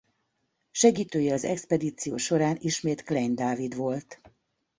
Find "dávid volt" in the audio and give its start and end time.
3.35-4.21